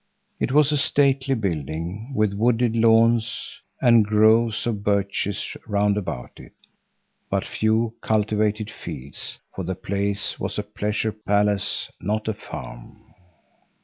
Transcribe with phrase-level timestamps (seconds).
[0.39, 6.53] It was a stately building, with wooded lawns and groves of birches round about it,
[7.29, 13.13] but few cultivated fields, for the place was a pleasure palace, not a farm.